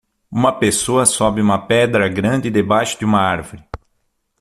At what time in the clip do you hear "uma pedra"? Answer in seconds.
1.43-2.09